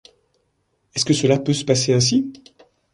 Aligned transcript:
Est-ce 0.95 1.05
que 1.05 1.13
cela 1.13 1.37
peut 1.37 1.53
se 1.53 1.63
passer 1.63 1.93
ainsi? 1.93 2.33